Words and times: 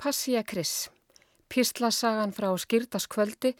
Passía 0.00 0.42
Kris, 0.44 0.88
píslasagan 1.52 2.30
frá 2.32 2.48
skýrtaskvöldi 2.56 3.50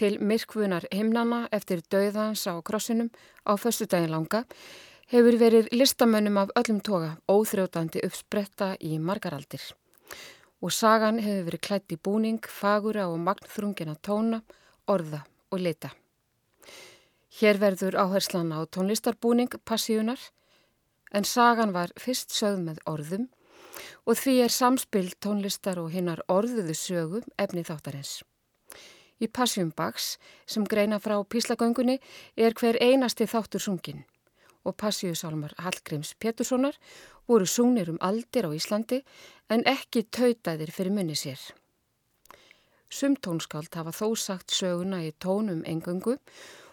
til 0.00 0.14
myrkvunar 0.24 0.86
himnana 0.88 1.40
eftir 1.52 1.82
döðans 1.92 2.46
á 2.48 2.56
krossinum 2.64 3.10
á 3.44 3.52
föstu 3.60 3.84
daginn 3.84 4.14
langa, 4.14 4.46
hefur 5.12 5.36
verið 5.36 5.68
listamönnum 5.76 6.38
af 6.40 6.54
öllum 6.56 6.78
toga 6.80 7.10
óþrjótandi 7.28 8.00
uppspretta 8.06 8.68
í 8.80 8.96
margaraldir. 8.96 9.60
Og 10.64 10.72
sagan 10.72 11.20
hefur 11.20 11.50
verið 11.50 11.64
klætt 11.68 11.92
í 11.92 11.98
búning, 12.00 12.40
fagura 12.48 13.04
og 13.12 13.18
magnþrungina 13.26 13.98
tóna, 14.00 14.40
orða 14.88 15.20
og 15.52 15.60
lita. 15.60 15.90
Hér 17.28 17.60
verður 17.60 17.98
áherslan 18.00 18.56
á 18.56 18.64
tónlistarbúning 18.64 19.52
passíunar, 19.68 20.32
en 21.12 21.28
sagan 21.28 21.76
var 21.76 21.92
fyrst 22.00 22.32
sögð 22.32 22.64
með 22.70 22.80
orðum 22.88 23.28
og 24.06 24.18
því 24.18 24.36
er 24.44 24.54
samspil 24.54 25.12
tónlistar 25.22 25.80
og 25.82 25.90
hinnar 25.94 26.22
orðuðu 26.28 26.76
sögu 26.76 27.22
efni 27.38 27.64
þáttarins. 27.66 28.20
Í 29.20 29.28
Passjumbags 29.28 30.14
sem 30.48 30.64
greina 30.64 30.98
frá 30.98 31.18
píslagöngunni 31.24 31.98
er 32.36 32.56
hver 32.56 32.78
einasti 32.80 33.28
þáttur 33.28 33.60
sungin 33.60 34.04
og 34.64 34.76
Passjusálmar 34.76 35.54
Hallgríms 35.58 36.14
Peturssonar 36.20 36.76
voru 37.28 37.46
sungnir 37.46 37.90
um 37.92 37.98
aldir 38.00 38.48
á 38.48 38.50
Íslandi 38.52 39.00
en 39.48 39.64
ekki 39.68 40.04
tautaðir 40.12 40.72
fyrir 40.72 40.92
munni 40.92 41.16
sér. 41.16 41.40
Sumtónskáld 42.90 43.74
hafa 43.78 43.94
þó 43.94 44.16
sagt 44.18 44.50
söguna 44.50 45.00
í 45.06 45.12
tónum 45.22 45.62
engöngu 45.64 46.18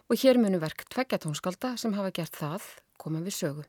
og 0.09 0.19
hér 0.19 0.39
munu 0.41 0.59
verk 0.59 0.87
tveggjatónskálda 0.89 1.75
sem 1.77 1.93
hafa 1.93 2.11
gert 2.11 2.35
það 2.35 2.69
koma 2.97 3.21
við 3.21 3.37
sögu. 3.37 3.67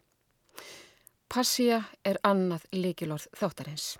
Passía 1.28 1.82
er 2.08 2.16
annað 2.24 2.62
líkilorð 2.72 3.26
þáttarins. 3.36 3.98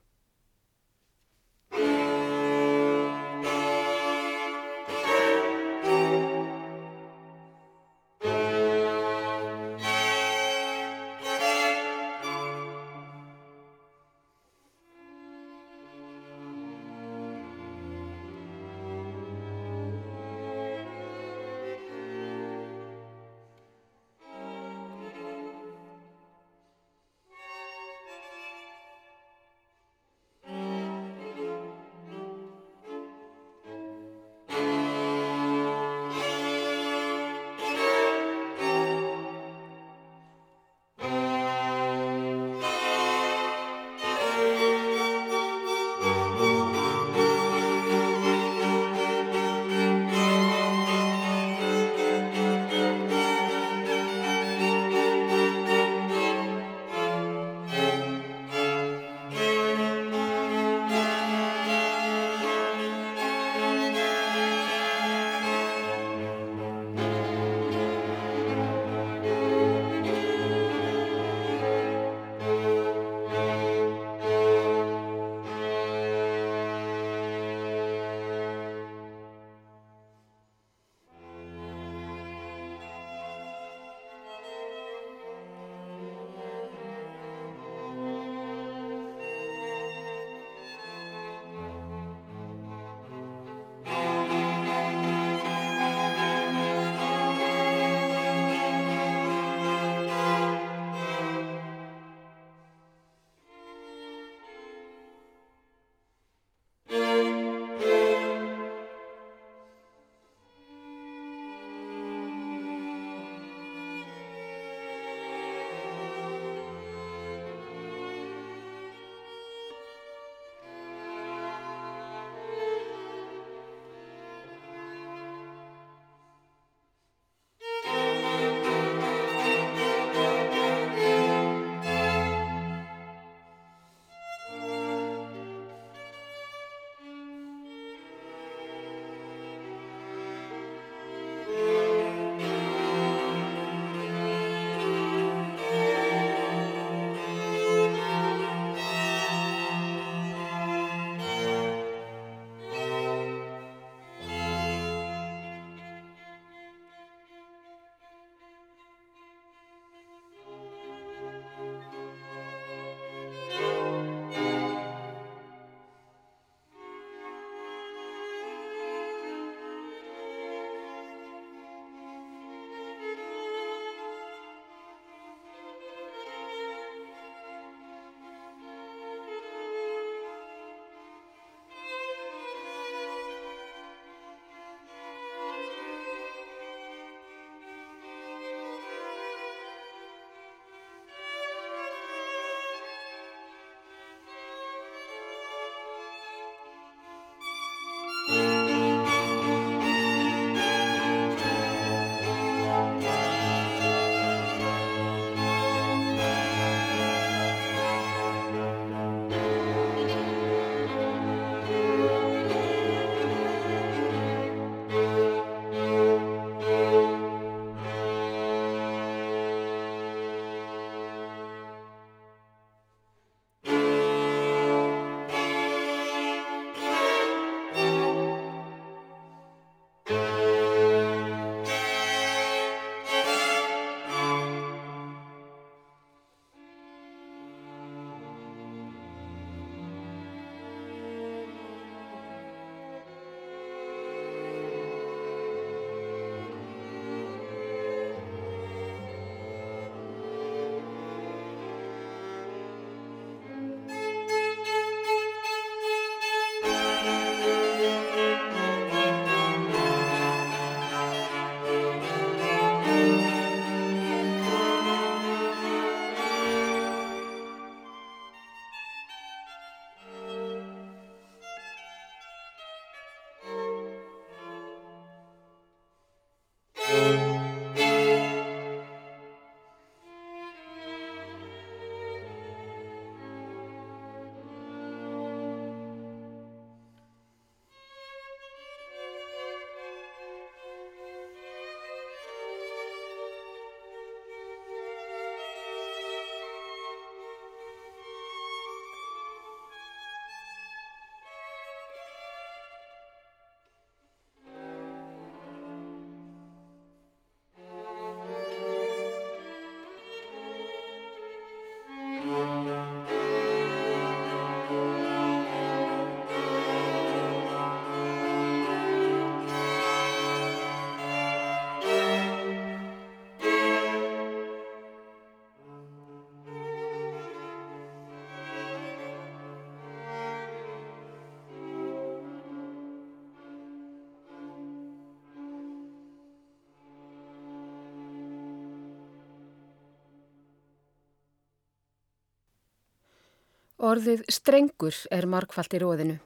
Orðið 343.79 344.25
strengur 344.27 344.97
er 345.15 345.29
markfalt 345.31 345.75
í 345.77 345.79
róðinu 345.79 346.17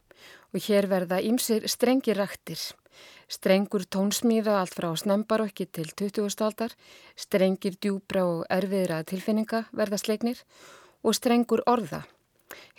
og 0.56 0.62
hér 0.64 0.86
verða 0.88 1.18
ímsir 1.20 1.66
strengir 1.68 2.16
rættir. 2.16 2.56
Strengur 3.28 3.84
tónsmíða 3.84 4.54
allt 4.56 4.72
frá 4.72 4.88
snömbarokki 4.96 5.66
til 5.68 5.90
20. 5.92 6.32
aldar, 6.46 6.72
strengir 7.12 7.76
djúbra 7.76 8.24
og 8.24 8.46
erfiðra 8.48 9.02
tilfinninga 9.04 9.66
verða 9.68 10.00
sleiknir 10.00 10.40
og 11.04 11.12
strengur 11.12 11.60
orða. 11.68 12.06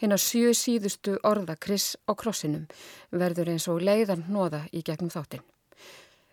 Hinn 0.01 0.17
að 0.17 0.25
sjö 0.25 0.57
síðustu 0.57 1.19
orða 1.21 1.53
Kris 1.53 1.93
á 2.09 2.17
krossinum 2.17 2.65
verður 3.11 3.53
eins 3.53 3.69
og 3.69 3.85
leiðan 3.85 4.25
nóða 4.25 4.65
í 4.73 4.81
gegnum 4.81 5.13
þáttinn. 5.13 5.45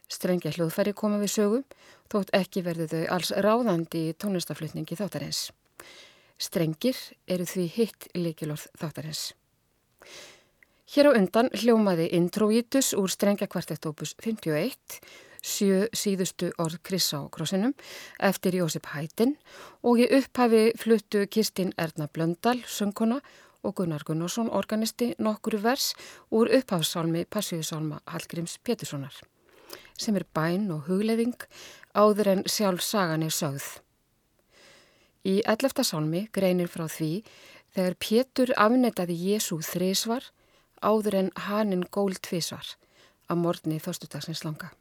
Strengja 0.08 0.56
hljóðfæri 0.56 0.96
koma 0.96 1.20
við 1.20 1.36
sögum, 1.36 1.70
þótt 2.08 2.32
ekki 2.32 2.64
verðu 2.64 2.88
þau 2.88 3.06
alls 3.20 3.36
ráðandi 3.36 4.08
í 4.08 4.16
tónlistaflutningi 4.16 4.96
þáttarins. 4.96 5.50
Strengir 6.40 6.96
eru 7.28 7.44
því 7.44 7.66
hitt 7.74 8.06
líkilorð 8.16 8.70
þáttarins. 8.80 9.34
Hér 10.90 11.10
á 11.12 11.14
undan 11.14 11.50
hljómaði 11.54 12.08
Introitus 12.16 12.94
úr 12.98 13.12
strengjakvartett 13.12 13.84
opus 13.86 14.14
51, 14.18 14.96
sjö 15.38 15.84
síðustu 15.94 16.48
orð 16.58 16.80
Krissa 16.82 17.20
á 17.20 17.30
krossinum, 17.30 17.76
eftir 18.18 18.56
Jósef 18.58 18.88
Hættin 18.90 19.36
og 19.86 20.00
í 20.02 20.08
upphafi 20.16 20.72
fluttu 20.80 21.26
Kirstinn 21.30 21.70
Erna 21.78 22.08
Blöndal, 22.08 22.58
söngkona 22.66 23.20
og 23.62 23.76
Gunnar 23.76 24.02
Gunnarsson, 24.08 24.50
organisti, 24.50 25.12
nokkuru 25.18 25.60
vers 25.62 25.92
úr 26.32 26.50
upphafsálmi 26.58 27.26
Passíusálma 27.28 28.00
Hallgríms 28.10 28.56
Péturssonar, 28.64 29.14
sem 29.94 30.16
er 30.16 30.26
bæn 30.34 30.72
og 30.72 30.88
hugleðing 30.88 31.36
áður 31.94 32.34
en 32.34 32.44
sjálf 32.48 32.82
sagan 32.82 33.28
er 33.28 33.36
sögð. 33.36 33.68
Í 35.26 35.40
ellefta 35.44 35.84
sálmi 35.84 36.26
greinir 36.32 36.70
frá 36.72 36.86
því 36.88 37.22
þegar 37.76 37.96
Pétur 38.00 38.52
afnetaði 38.56 39.16
Jésu 39.30 39.60
þrísvar 39.64 40.30
áður 40.80 41.18
en 41.22 41.32
hanin 41.48 41.84
gól 41.92 42.14
tvísvar 42.16 42.76
á 43.28 43.32
morgunni 43.36 43.80
þóstudagsins 43.82 44.44
langa. 44.46 44.72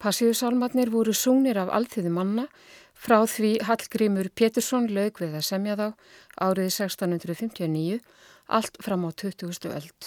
Passíusálmatnir 0.00 0.88
voru 0.88 1.12
súnir 1.12 1.58
af 1.60 1.68
allþjóðu 1.76 2.10
manna 2.14 2.46
frá 2.96 3.18
því 3.28 3.50
Hallgrímur 3.68 4.30
Pétursson 4.32 4.86
lög 4.88 5.18
við 5.20 5.34
að 5.36 5.44
semja 5.44 5.74
þá 5.76 5.88
árið 6.40 6.70
1659, 6.72 7.98
allt 8.48 8.78
fram 8.80 9.04
á 9.04 9.10
20. 9.12 9.68
öld. 9.68 10.06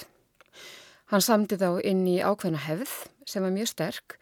Hann 1.14 1.22
samti 1.22 1.60
þá 1.62 1.78
inn 1.86 2.02
í 2.10 2.18
ákveðna 2.26 2.64
hefð 2.66 2.94
sem 3.30 3.46
var 3.46 3.54
mjög 3.54 3.70
sterk 3.70 4.16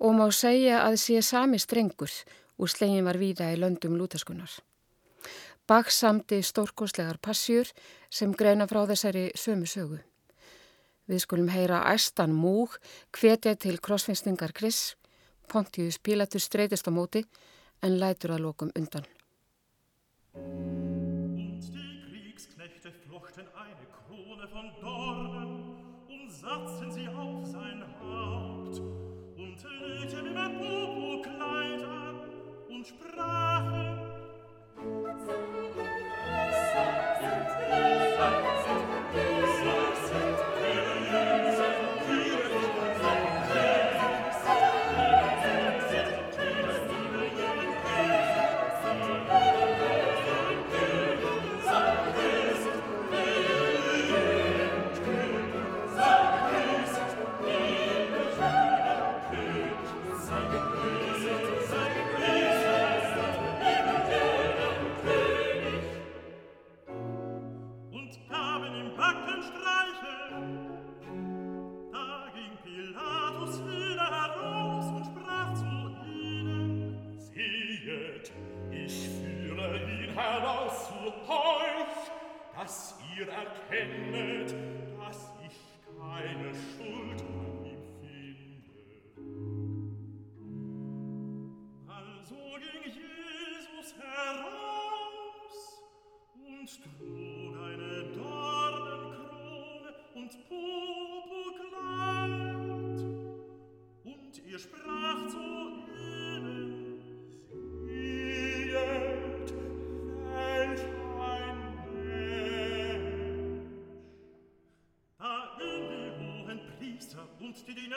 og 0.00 0.16
má 0.16 0.24
segja 0.32 0.78
að 0.86 0.96
sé 1.02 1.20
sami 1.20 1.60
strengur 1.60 2.14
úr 2.56 2.72
slegin 2.72 3.04
var 3.04 3.20
víða 3.20 3.50
í 3.52 3.58
löndum 3.60 3.98
lútaskunar. 4.00 4.54
Bach 5.68 5.92
samti 5.92 6.40
stórkoslegar 6.40 7.20
passjur 7.20 7.68
sem 8.08 8.32
greina 8.32 8.64
frá 8.64 8.86
þessari 8.88 9.28
sömu 9.36 9.68
sögu. 9.68 10.00
Við 11.04 11.22
skulum 11.26 11.52
heyra 11.52 11.82
æstan 11.92 12.32
múg 12.32 12.80
hvetja 13.12 13.52
til 13.60 13.76
krossfinnstingar 13.84 14.56
Kris 14.56 14.94
Pontius 15.52 15.98
Pilatus 15.98 16.44
streytist 16.46 16.86
á 16.86 16.92
móti 16.94 17.24
en 17.82 17.98
lætur 17.98 18.36
að 18.36 18.44
lokum 18.46 18.70
undan. 18.78 19.06
Und 26.80 26.96
die 26.96 26.99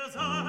在。 0.09 0.42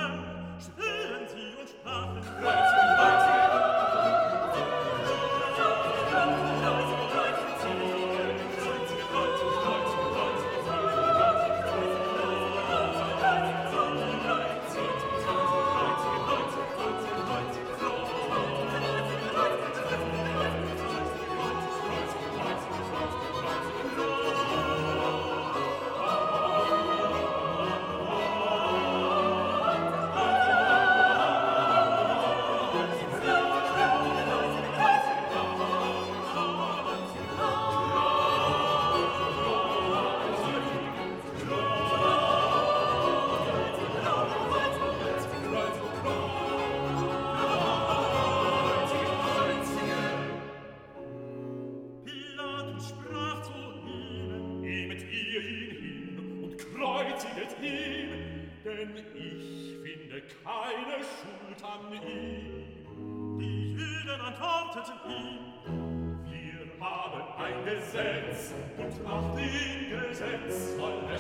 und 68.78 69.04
nach 69.04 69.35
dem 69.35 70.09
Gesetz 70.09 70.78
allein. 70.78 71.13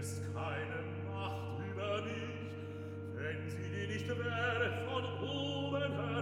hättest 0.00 0.22
keine 0.32 0.80
Macht 1.12 1.60
über 1.70 2.00
mich, 2.02 2.14
wenn 3.16 3.50
sie 3.50 3.68
dir 3.68 3.86
nicht 3.86 4.08
wäre 4.08 4.72
von 4.88 5.04
oben 5.28 5.92
her 5.92 6.19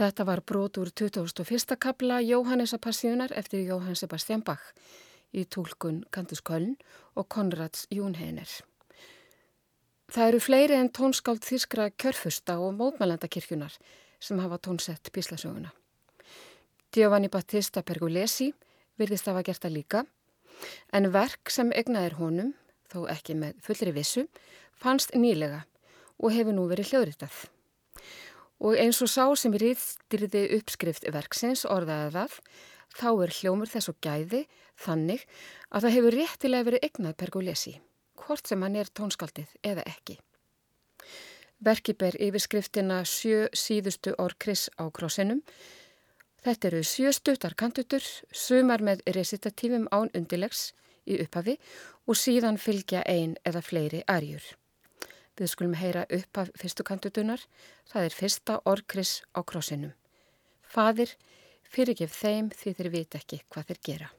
Þetta 0.00 0.24
var 0.24 0.40
brot 0.40 0.78
úr 0.80 0.88
2001. 0.96 1.74
kabla 1.76 2.22
Jóhannesa 2.24 2.78
Passíunar 2.80 3.34
eftir 3.36 3.66
Jóhann 3.68 3.98
Sebastian 3.98 4.40
Bach 4.40 4.70
í 5.36 5.44
tólkun 5.44 5.98
Cantus 6.10 6.40
Köln 6.40 6.78
og 7.20 7.28
Konrads 7.28 7.84
Júnheiner. 7.92 8.48
Það 10.08 10.30
eru 10.30 10.40
fleiri 10.40 10.78
en 10.78 10.88
tónskáld 10.88 11.44
þískra 11.44 11.90
kjörfusta 12.00 12.56
og 12.64 12.80
mótmælendakirkjunar 12.80 13.76
sem 14.24 14.40
hafa 14.40 14.56
tónsett 14.56 15.12
píslasöguna. 15.12 15.68
Giovanni 16.96 17.28
Battista 17.28 17.84
Pergolesi 17.84 18.54
virðist 18.96 19.28
hafa 19.28 19.44
gert 19.44 19.60
það 19.60 19.76
líka 19.76 20.04
en 20.96 21.12
verk 21.12 21.52
sem 21.52 21.76
egnaðir 21.76 22.16
honum, 22.16 22.54
þó 22.88 23.04
ekki 23.04 23.36
með 23.36 23.60
fullri 23.60 23.92
vissu, 24.00 24.28
fannst 24.72 25.12
nýlega 25.12 25.66
og 26.16 26.32
hefur 26.32 26.56
nú 26.56 26.70
verið 26.72 26.94
hljóðritað. 26.94 27.50
Og 28.60 28.76
eins 28.76 29.00
og 29.00 29.08
sá 29.08 29.24
sem 29.40 29.54
rýðstyrði 29.56 30.42
uppskrift 30.58 31.06
verksins 31.12 31.64
orðaði 31.64 32.10
það, 32.18 32.34
þá 32.96 33.10
er 33.24 33.36
hljómur 33.38 33.70
þess 33.70 33.92
og 33.92 34.00
gæði 34.04 34.42
þannig 34.84 35.24
að 35.70 35.86
það 35.86 35.94
hefur 35.96 36.16
réttilega 36.18 36.66
verið 36.68 36.84
eignað 36.88 37.16
Pergolesi, 37.22 37.74
hvort 38.20 38.50
sem 38.50 38.62
hann 38.62 38.76
er 38.76 38.90
tónskaldið 38.92 39.54
eða 39.64 39.86
ekki. 39.88 40.18
Verki 41.60 41.92
ber 41.92 42.16
yfirskriftina 42.16 43.02
sjö 43.04 43.48
síðustu 43.52 44.14
orkris 44.18 44.68
á 44.80 44.88
krossinum. 44.88 45.42
Þetta 46.40 46.70
eru 46.70 46.80
sjö 46.88 47.12
stuttar 47.12 47.52
kantutur, 47.52 48.04
sumar 48.32 48.80
með 48.80 49.04
resitatífum 49.12 49.84
án 49.92 50.08
undilegs 50.16 50.70
í 51.04 51.20
upphafi 51.20 51.58
og 52.08 52.16
síðan 52.16 52.56
fylgja 52.56 53.04
ein 53.04 53.36
eða 53.44 53.60
fleiri 53.64 54.00
arjur. 54.08 54.44
Við 55.38 55.52
skulum 55.52 55.74
heyra 55.78 56.06
upp 56.10 56.40
af 56.42 56.50
fyrstu 56.58 56.86
kantutunar. 56.86 57.42
Það 57.90 58.06
er 58.08 58.16
fyrsta 58.16 58.60
orkris 58.68 59.12
á 59.36 59.40
krossinum. 59.46 59.92
Fadir, 60.62 61.16
fyrirgef 61.66 62.14
þeim 62.14 62.50
því 62.54 62.76
þeir 62.78 62.90
vita 62.96 63.20
ekki 63.22 63.42
hvað 63.50 63.70
þeir 63.70 63.84
gera. 63.90 64.10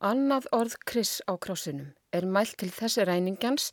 Annað 0.00 0.46
orð 0.56 0.78
Kris 0.88 1.18
á 1.28 1.36
krossinum 1.36 1.90
er 2.16 2.24
mælt 2.24 2.54
til 2.62 2.70
þessi 2.72 3.04
ræningjans 3.04 3.66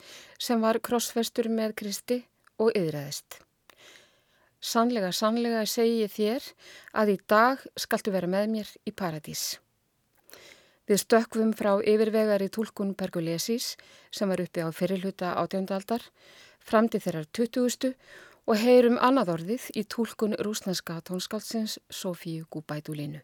sem 0.44 0.60
var 0.60 0.82
krossfestur 0.84 1.48
með 1.48 1.78
Kristi 1.80 2.18
og 2.60 2.74
yðræðist. 2.76 3.38
Sannlega, 4.60 5.14
sannlega 5.16 5.62
segi 5.64 6.02
ég 6.02 6.12
þér 6.12 6.50
að 7.00 7.14
í 7.14 7.16
dag 7.32 7.64
skaltu 7.80 8.12
vera 8.12 8.28
með 8.28 8.52
mér 8.58 8.74
í 8.84 8.92
paradís. 8.92 9.46
Við 10.88 11.00
stökfum 11.06 11.56
frá 11.56 11.78
yfirvegari 11.80 12.50
tólkun 12.52 12.92
Pergolesis 13.00 13.78
sem 14.12 14.28
var 14.28 14.44
uppi 14.44 14.68
á 14.68 14.70
fyrirluta 14.76 15.32
átjöndaldar 15.40 16.04
fram 16.60 16.92
til 16.92 17.04
þeirrar 17.08 17.32
20. 17.32 17.96
og 18.52 18.60
heyrum 18.66 19.00
annað 19.00 19.32
orðið 19.38 19.72
í 19.80 19.88
tólkun 19.88 20.36
rúsneska 20.44 21.00
tónskálsins 21.08 21.80
Sofíu 21.88 22.44
Gúbætúlinu. 22.52 23.24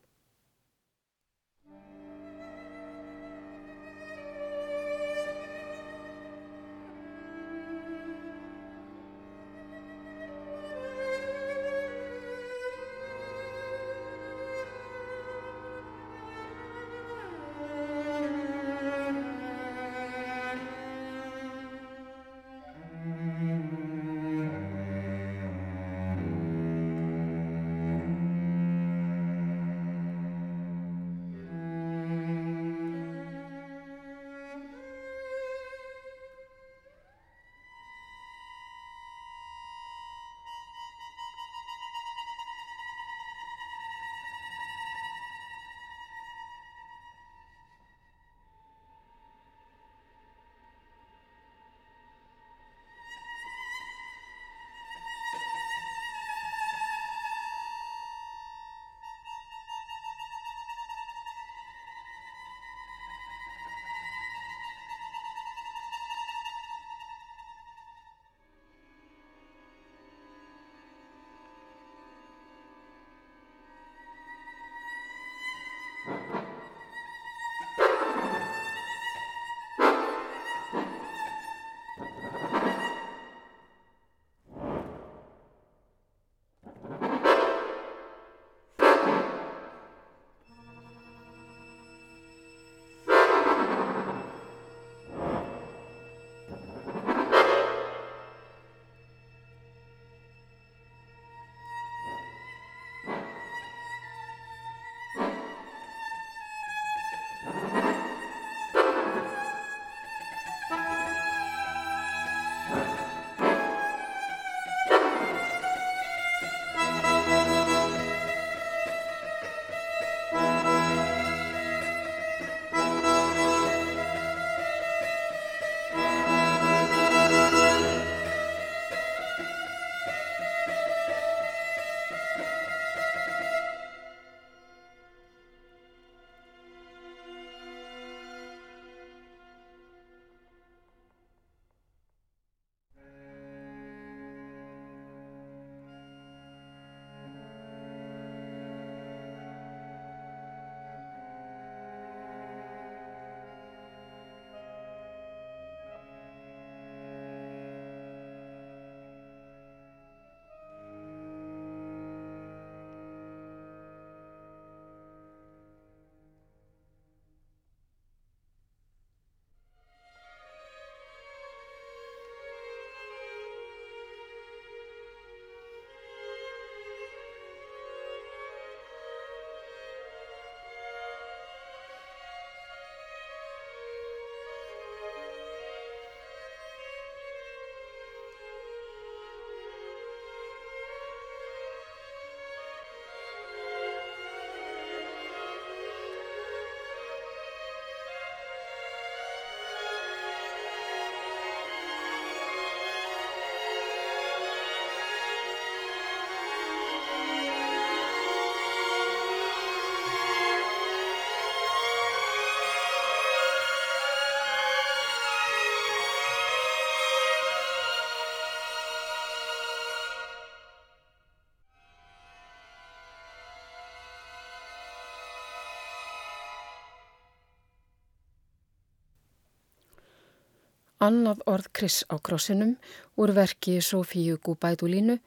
Annað 231.03 231.41
orð 231.51 231.65
Kris 231.75 231.95
á 232.07 232.15
krossinum 232.15 232.77
úr 233.19 233.33
verki 233.35 233.81
Sofíu 233.83 234.37
Gúbædúlínu, 234.39 235.17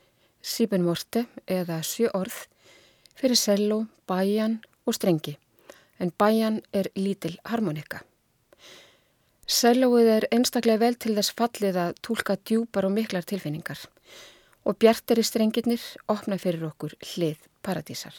Sýben 0.41 0.85
Morte 0.87 1.27
eða 1.45 1.83
Sjö 1.85 2.09
orð 2.17 2.37
fyrir 3.19 3.37
selló, 3.37 3.83
bæjan 4.09 4.55
og 4.87 4.97
strengi, 4.97 5.35
en 6.01 6.12
bæjan 6.17 6.62
er 6.73 6.89
lítil 6.97 7.37
harmonika. 7.45 8.01
Sellóið 9.47 10.09
er 10.15 10.27
einstaklega 10.33 10.81
vel 10.81 10.97
til 10.97 11.12
þess 11.19 11.35
fallið 11.37 11.81
að 11.83 12.01
tólka 12.09 12.39
djúpar 12.41 12.89
og 12.89 12.95
miklar 12.97 13.29
tilfinningar 13.29 13.83
og 14.65 14.79
bjartari 14.81 15.27
strengirnir 15.29 15.83
opna 16.09 16.39
fyrir 16.41 16.65
okkur 16.71 16.97
hlið 17.11 17.45
paradísar. 17.61 18.17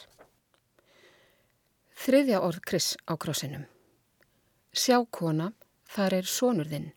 Þriðja 2.05 2.43
orð 2.45 2.61
Kris 2.69 2.93
á 3.09 3.17
krossinum. 3.17 3.65
Sjákona, 4.77 5.49
þar 5.89 6.19
er 6.21 6.29
sonur 6.29 6.69
þinn 6.69 6.91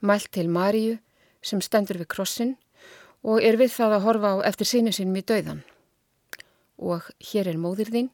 mælt 0.00 0.30
til 0.32 0.48
Maríu 0.48 0.98
sem 1.42 1.60
stendur 1.62 2.00
við 2.00 2.10
krossin 2.12 2.56
og 3.26 3.42
er 3.42 3.58
við 3.60 3.72
það 3.74 3.96
að 3.96 4.04
horfa 4.06 4.32
á 4.34 4.36
eftir 4.50 4.70
sínu 4.70 4.92
sínum 4.94 5.18
í 5.18 5.24
dauðan. 5.26 5.62
Og 6.78 7.06
hér 7.30 7.50
er 7.50 7.58
móðir 7.60 7.90
þín, 7.94 8.10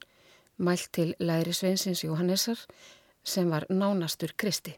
mælt 0.57 0.89
til 0.95 1.13
læri 1.19 1.53
Sveinsins 1.53 2.05
Jóhannessar 2.05 2.59
sem 3.23 3.49
var 3.49 3.67
nánastur 3.69 4.33
Kristi. 4.37 4.77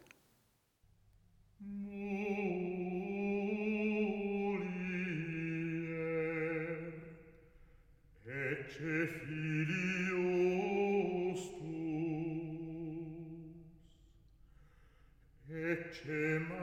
Ecce 15.66 16.55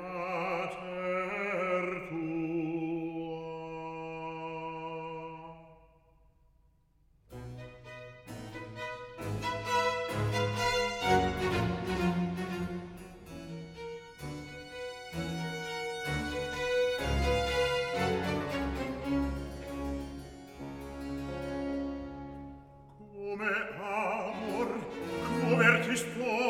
filiostus, 25.94 26.14
ecce 26.14 26.43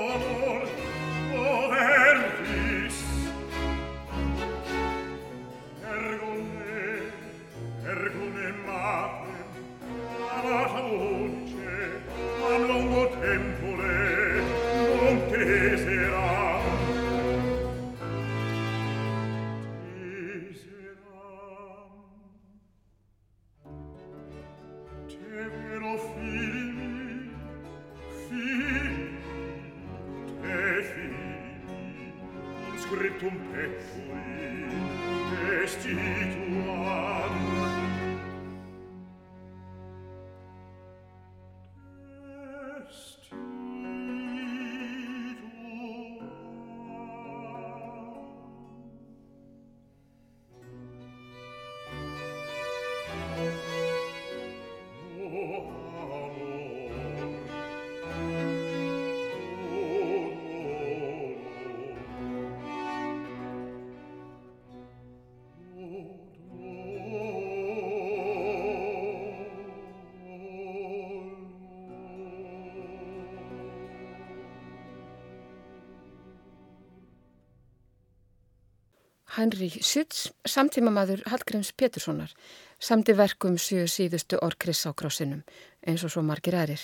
Henry 79.44 79.68
Schütz, 79.84 80.30
samtímamaður 80.48 81.20
Hallgríms 81.28 81.74
Peturssonar, 81.76 82.32
samti 82.80 83.12
verkum 83.18 83.58
sjö 83.60 83.82
síðustu 83.92 84.38
orkris 84.40 84.86
á 84.88 84.96
krossinum, 84.96 85.42
eins 85.84 86.06
og 86.08 86.14
svo 86.14 86.22
margir 86.24 86.56
erir. 86.56 86.80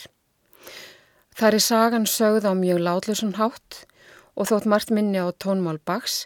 Það 1.39 1.55
er 1.55 1.63
sagan 1.63 2.07
sögð 2.09 2.49
á 2.51 2.53
mjög 2.59 2.81
látlusun 2.83 3.37
hátt 3.39 3.85
og 4.35 4.49
þótt 4.51 4.67
margt 4.67 4.91
minni 4.91 5.21
á 5.23 5.31
tónmál 5.31 5.79
baks 5.79 6.25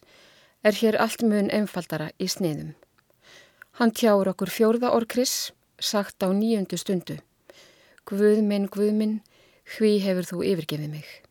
er 0.66 0.74
hér 0.80 0.98
allt 1.06 1.22
mun 1.22 1.54
einfaldara 1.54 2.10
í 2.18 2.26
sniðum. 2.26 2.74
Hann 3.78 3.94
tjáur 3.94 4.32
okkur 4.34 4.50
fjórða 4.50 4.90
orkris, 4.98 5.52
sagt 5.78 6.26
á 6.26 6.34
nýjundu 6.34 6.82
stundu. 6.82 7.20
Guð 8.10 8.42
minn, 8.42 8.66
Guð 8.74 8.90
minn, 8.98 9.20
hví 9.78 10.00
hefur 10.02 10.26
þú 10.32 10.42
yfirgefið 10.50 10.90
mig? 10.98 11.23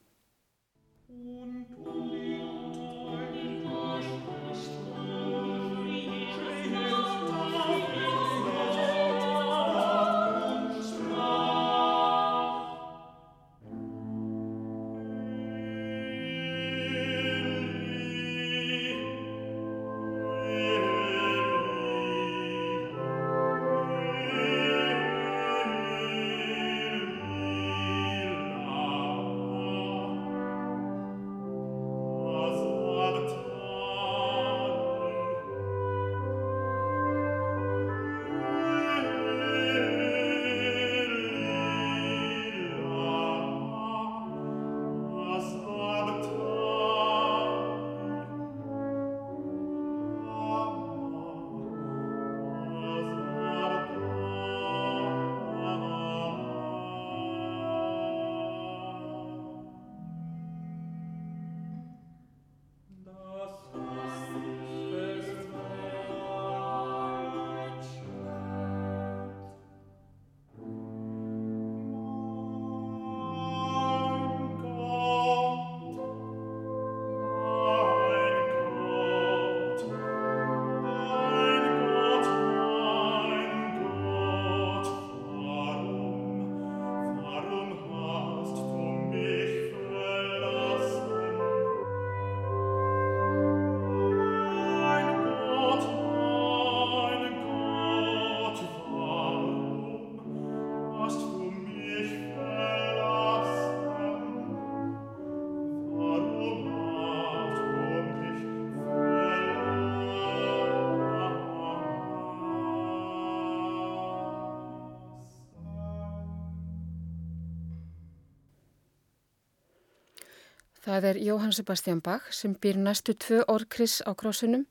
Það 120.92 121.06
er 121.08 121.18
Jóhann 121.24 121.54
Sebastian 121.56 122.00
Bach 122.04 122.26
sem 122.36 122.52
býr 122.52 122.76
næstu 122.76 123.14
tvö 123.16 123.38
orkris 123.48 124.02
á 124.04 124.12
krossunum 124.12 124.66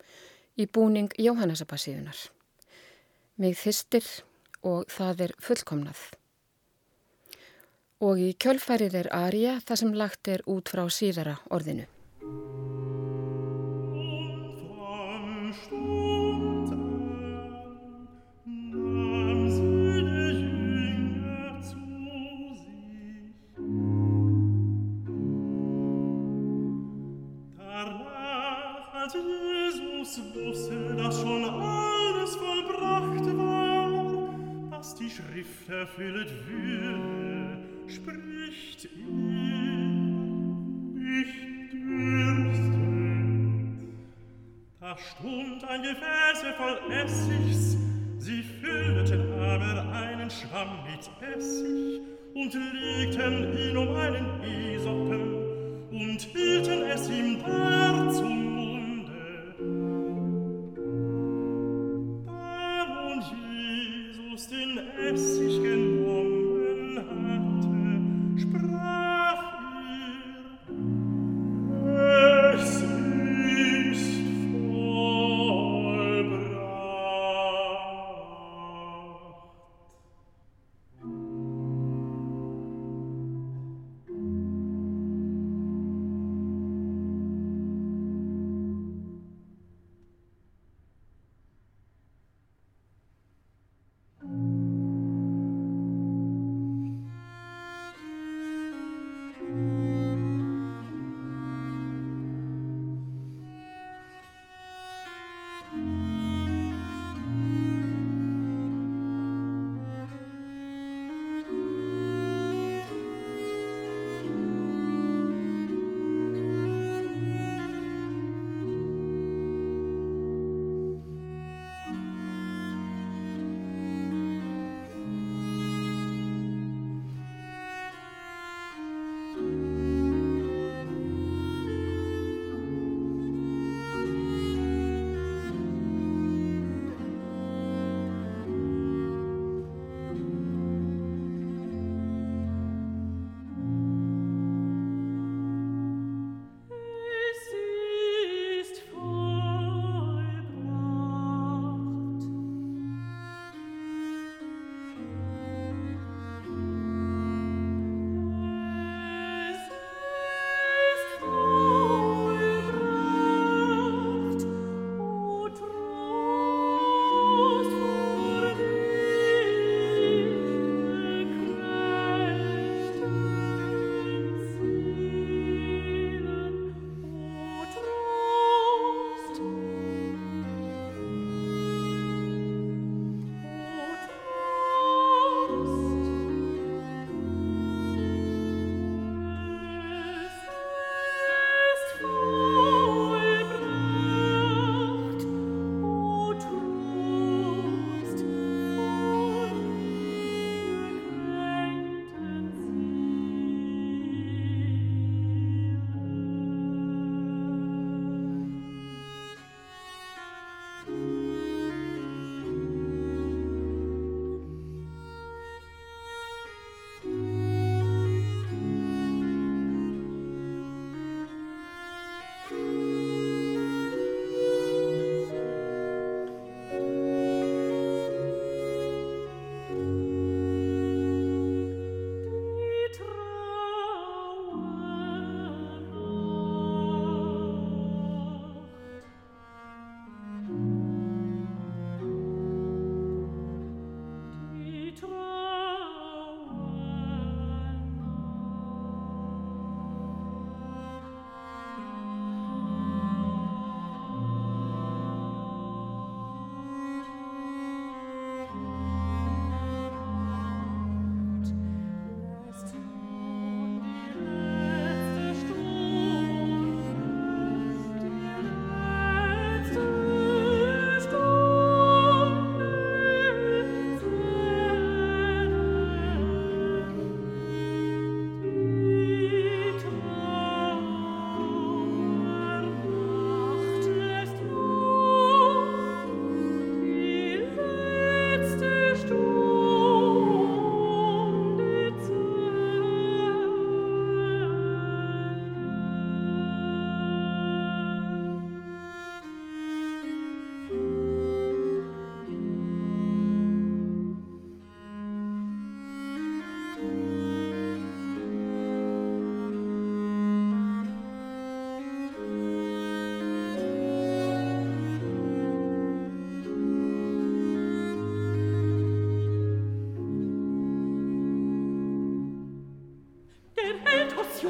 í 0.53 0.67
búning 0.69 1.10
Jóhannesabasíðunar. 1.17 2.19
Mig 3.41 3.57
þystir 3.57 4.05
og 4.62 4.86
það 4.93 5.23
er 5.25 5.34
fullkomnað. 5.41 6.03
Og 8.05 8.21
í 8.21 8.29
kjölfærið 8.38 8.99
er 9.01 9.10
Arja 9.17 9.55
það 9.65 9.81
sem 9.81 9.97
lagt 9.97 10.29
er 10.29 10.45
út 10.45 10.69
frá 10.69 10.84
síðara 10.93 11.39
orðinu. 11.49 11.88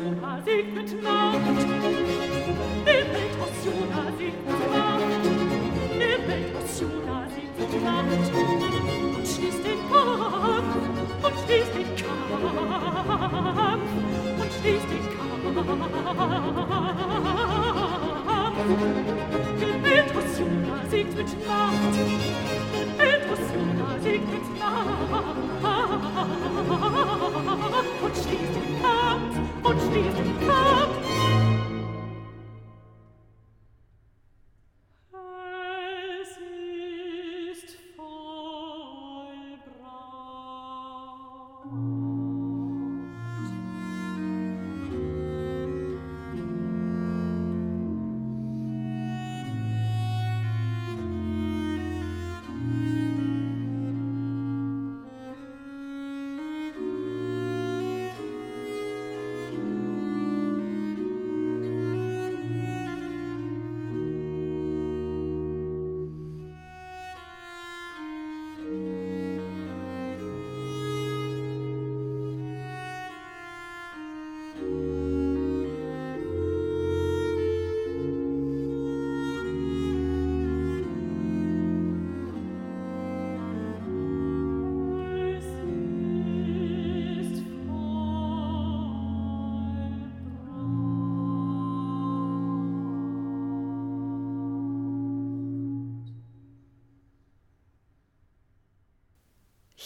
Osuna 0.01 0.41
segnet 0.43 1.03
Nacht. 1.03 1.37
Himmelt 2.85 3.33
Osuna 3.39 4.03
segnet 4.17 4.61
Nacht. 4.73 5.03
Himmelt 5.91 6.49
Osuna 6.57 7.17
segnet 7.29 7.73
Nacht. 7.83 8.31
Und 9.15 9.27
schließt 9.27 9.63
den 9.63 9.79
Kampf, 9.91 10.75
und 11.23 11.35
schließt 11.45 11.73
den 11.75 11.89
Kampf, 11.95 12.41
und 14.41 14.51
schließt 14.53 14.89
den 14.89 15.05
Kampf. 15.15 16.60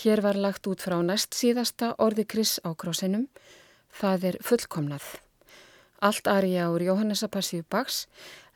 Hér 0.05 0.21
var 0.21 0.37
lagt 0.37 0.67
út 0.69 0.83
frá 0.85 0.99
næst 1.01 1.33
síðasta 1.33 1.95
orði 1.97 2.27
Kris 2.29 2.59
á 2.61 2.77
krósinum. 2.77 3.23
Það 3.89 4.25
er 4.29 4.35
fullkomnað. 4.45 5.05
Allt 5.97 6.27
arja 6.29 6.67
úr 6.69 6.83
Jóhannesa 6.85 7.25
Passíu 7.25 7.65
Baks 7.65 8.03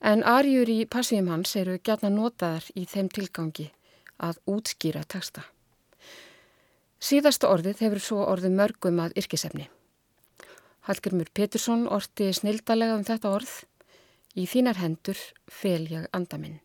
en 0.05 0.21
arjur 0.21 0.69
í 0.69 0.85
Passíum 0.85 1.31
hans 1.33 1.55
eru 1.57 1.79
gætna 1.81 2.11
notaðar 2.13 2.67
í 2.77 2.85
þeim 2.85 3.09
tilgangi 3.09 3.65
að 4.21 4.37
útskýra 4.45 5.01
texta. 5.09 5.41
Síðasta 7.01 7.49
orðið 7.49 7.81
hefur 7.81 8.05
svo 8.05 8.21
orðið 8.29 8.53
mörgum 8.61 9.01
að 9.01 9.17
yrkisefni. 9.17 9.65
Hallgrimur 10.85 11.33
Petursson 11.33 11.87
orti 11.89 12.29
snildalega 12.29 12.93
um 12.93 13.07
þetta 13.09 13.33
orð. 13.33 13.55
Í 14.37 14.45
þínar 14.45 14.77
hendur 14.85 15.17
fel 15.49 15.89
ég 15.89 16.05
andaminn. 16.13 16.59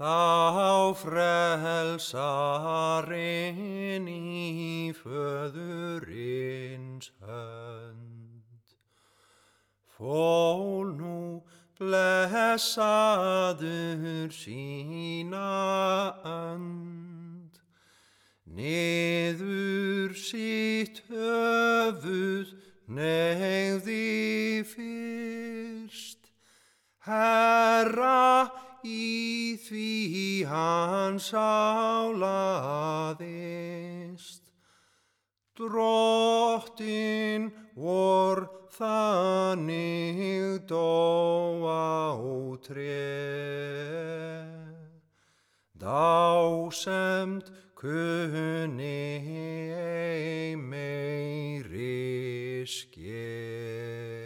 Þá 0.00 0.96
frelsarinn 0.96 2.08
í 4.08 4.96
föðurins 4.96 7.12
hönd. 7.20 8.72
Fól 9.92 10.96
nú 10.96 11.44
blessaður 11.76 13.60
sína 14.32 15.52
önd. 16.24 17.60
Niður 18.48 20.16
sitt 20.16 21.04
höfuð 21.12 22.56
neyði 22.88 24.64
fyrst. 24.64 26.32
Herra 27.04 28.48
í 28.84 29.56
því 29.60 30.44
hans 30.50 31.32
álaðist. 31.34 32.10
Drottin 35.60 37.50
vor 37.76 38.48
þannig 38.72 40.64
dó 40.70 41.60
á 41.68 42.16
tré. 42.64 43.04
Dásemt 45.80 47.52
kunni 47.76 49.04
ei 49.76 50.56
meiri 50.56 52.64
skeið. 52.68 54.19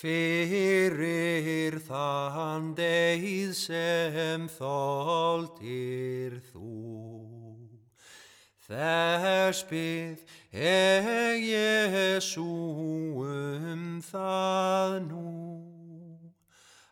Fyrir 0.00 1.74
þann 1.84 2.70
deið 2.72 3.50
sem 3.52 4.46
þóldir 4.48 6.38
þú, 6.48 6.70
þess 8.64 9.60
byð 9.68 10.24
ég 10.56 11.44
Jésu 11.50 12.48
um 13.28 14.00
það 14.08 14.96
nú, 15.10 15.36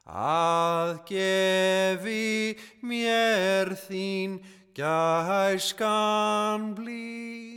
að 0.04 0.98
gefi 1.08 2.60
mér 2.84 3.72
þín 3.88 4.36
gæskan 4.76 6.74
blíð. 6.76 7.47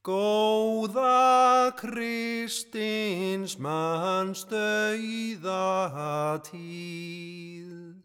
Góða 0.00 1.76
Kristins 1.76 3.58
manns 3.60 4.48
dauða 4.48 6.40
tíð, 6.40 8.00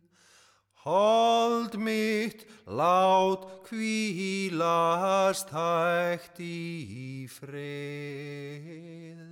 hold 0.83 1.79
mitt 1.79 2.43
lát 2.67 3.47
kvílast 3.63 5.47
hægt 5.55 6.35
í 6.43 7.31
frið. 7.31 9.23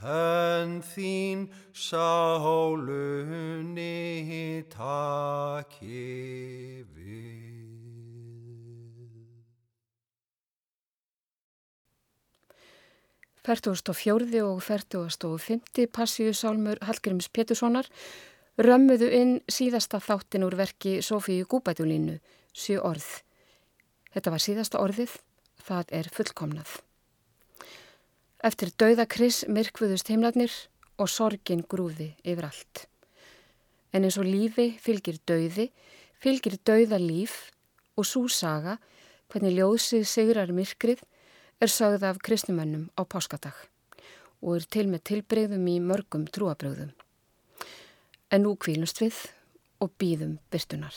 Hönn 0.00 0.80
þín 0.80 1.52
sálunni 1.76 3.04
takifir. 4.72 5.98
44. 13.48 14.42
og 14.44 14.62
45. 14.62 15.86
passíu 15.88 16.34
sálmur 16.36 16.76
Hallgrims 16.84 17.30
Péturssonar 17.32 17.86
römmuðu 18.60 19.08
inn 19.08 19.32
síðasta 19.48 20.02
þáttin 20.04 20.44
úr 20.44 20.56
verki 20.58 20.98
Sofíu 21.00 21.46
Gúbætulínu, 21.48 22.18
Sjö 22.52 22.82
orð. 22.84 23.06
Þetta 24.12 24.34
var 24.34 24.44
síðasta 24.44 24.82
orðið, 24.84 25.16
það 25.64 25.96
er 25.96 26.12
fullkomnað. 26.12 26.76
Eftir 28.44 28.74
dauðakris 28.76 29.46
myrkvuðust 29.48 30.12
heimlarnir 30.12 30.52
og 31.00 31.08
sorgin 31.08 31.64
grúði 31.64 32.12
yfir 32.28 32.50
allt. 32.50 32.84
En 33.96 34.04
eins 34.04 34.20
og 34.20 34.28
lífi 34.28 34.74
fylgir 34.76 35.22
dauði, 35.24 35.70
fylgir 36.20 36.60
dauðalíf 36.68 37.46
og 37.96 38.04
súsaga 38.04 38.76
hvernig 39.32 39.56
ljósið 39.56 40.04
segurar 40.04 40.52
myrkrið 40.52 41.00
er 41.60 41.66
sögð 41.66 42.04
af 42.06 42.18
kristnumönnum 42.22 42.90
á 42.94 43.02
páskadag 43.02 43.56
og 44.42 44.56
er 44.56 44.66
til 44.70 44.86
með 44.86 45.02
tilbreyðum 45.10 45.64
í 45.66 45.80
mörgum 45.82 46.28
trúabröðum. 46.30 46.92
En 48.30 48.44
nú 48.46 48.54
kvílumst 48.54 49.02
við 49.02 49.18
og 49.82 49.90
býðum 49.98 50.38
byrtunar. 50.52 50.94